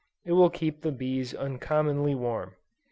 [0.25, 2.55] it will keep the bees uncommonly warm.